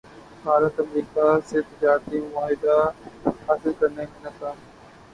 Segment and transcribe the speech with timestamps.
[0.43, 2.77] بھارت امریکا سے تجارتی معاہدہ
[3.47, 4.55] حاصل کرنے میں ناکام